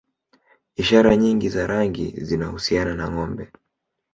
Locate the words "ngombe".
3.11-3.45